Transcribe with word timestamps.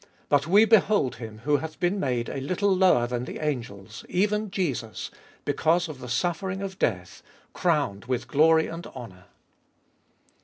9. 0.01 0.07
But 0.29 0.47
we 0.47 0.65
behold 0.65 1.17
Him 1.17 1.41
who 1.43 1.57
hath 1.57 1.79
been 1.79 1.99
made 1.99 2.27
a 2.27 2.41
Little 2.41 2.75
lower 2.75 3.05
than 3.05 3.25
the 3.25 3.37
angels, 3.37 4.03
even 4.09 4.49
Jesus, 4.49 5.11
because 5.45 5.87
of 5.87 5.99
the 5.99 6.09
suffering 6.09 6.63
of 6.63 6.79
death 6.79 7.21
crowned 7.53 8.05
with 8.05 8.27
glory 8.27 8.65
and 8.65 8.87
honour. 8.87 9.25